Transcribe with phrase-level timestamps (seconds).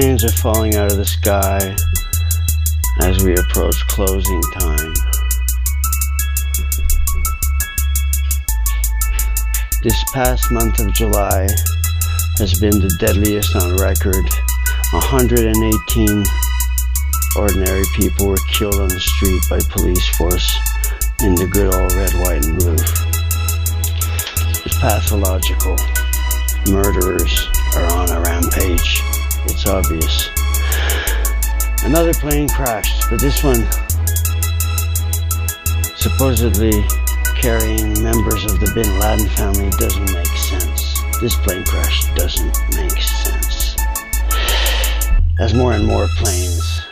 [0.00, 1.76] planes are falling out of the sky
[3.02, 4.94] as we approach closing time.
[9.82, 11.46] This past month of July
[12.38, 14.24] has been the deadliest on record.
[14.92, 16.24] 118
[17.36, 20.56] ordinary people were killed on the street by police force
[21.20, 22.80] in the good old red, white, and blue.
[24.64, 25.76] It's pathological.
[26.72, 28.81] Murderers are on a rampage.
[29.64, 30.28] It's obvious.
[31.84, 33.64] Another plane crashed, but this one
[35.94, 36.82] supposedly
[37.40, 41.00] carrying members of the Bin Laden family doesn't make sense.
[41.20, 43.76] This plane crash doesn't make sense.
[45.38, 46.82] As more and more planes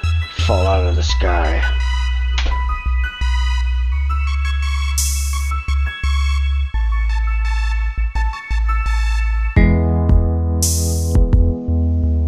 [0.47, 1.80] fall out of the sky,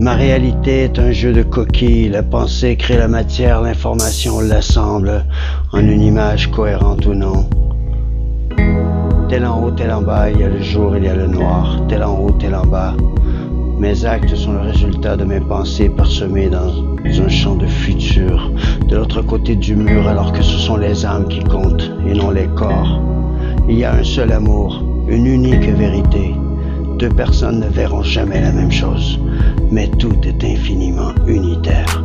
[0.03, 2.09] Ma réalité est un jeu de coquilles.
[2.09, 5.25] La pensée crée la matière, l'information l'assemble
[5.73, 7.49] en une image cohérente ou non.
[9.29, 11.29] Tel en haut, tel en bas, il y a le jour, il y a le
[11.29, 11.81] noir.
[11.89, 12.97] Tel en haut, tel en bas.
[13.79, 16.73] Mes actes sont le résultat de mes pensées parsemées dans
[17.05, 18.51] un champ de futur,
[18.89, 22.33] de l'autre côté du mur, alors que ce sont les âmes qui comptent et non
[22.33, 23.01] les corps.
[23.69, 26.35] Il y a un seul amour, une unique vérité.
[27.03, 29.19] Deux personnes ne verront jamais la même chose,
[29.73, 32.01] mais tout est infiniment unitaire.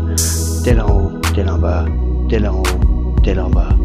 [0.63, 1.85] Tel en haut, tel en bas,
[2.29, 3.77] tel en haut, tel en bas.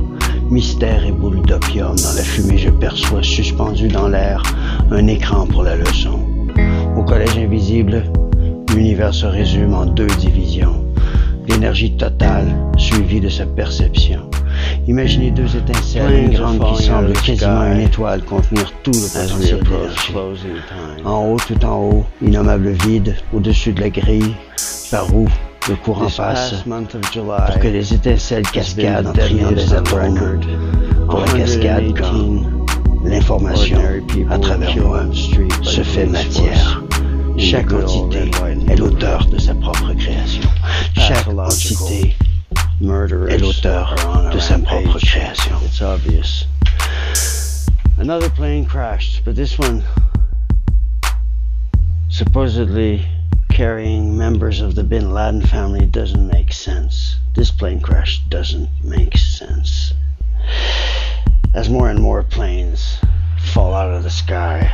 [0.48, 4.42] Mystère et boule d'opium dans la fumée, je perçois suspendu dans l'air
[4.90, 6.18] un écran pour la leçon.
[6.96, 8.04] Au collège invisible,
[8.74, 10.82] l'univers se résume en deux divisions.
[11.46, 12.46] L'énergie totale
[12.78, 14.31] suivie de sa perception.
[14.88, 20.12] Imaginez deux étincelles, une grande qui semble quasiment une étoile contenir tout le potentiel d'énergie.
[21.04, 24.34] En haut, tout en haut, innommable vide, au-dessus de la grille,
[24.90, 25.28] par où
[25.68, 30.40] le courant passe, pour que les étincelles cascadent en triant des atomes.
[31.08, 31.84] Pour la cascade,
[33.04, 33.78] l'information,
[34.30, 35.04] à travers moi,
[35.62, 36.82] se fait matière.
[37.38, 38.30] Chaque entité
[38.68, 40.42] est l'auteur de sa propre création.
[40.96, 42.16] Chaque entité
[42.82, 43.94] est l'auteur
[44.32, 45.56] de sa propre création.
[45.64, 46.46] It's obvious.
[47.98, 49.84] Another plane crashed, but this one
[52.08, 53.06] supposedly
[53.50, 57.16] carrying members of the Bin Laden family doesn't make sense.
[57.36, 59.92] This plane crash doesn't make sense.
[61.54, 62.98] As more and more planes
[63.52, 64.72] fall out of the sky,